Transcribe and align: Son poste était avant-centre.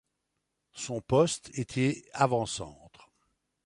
Son 0.73 0.99
poste 0.99 1.51
était 1.59 2.03
avant-centre. 2.13 3.07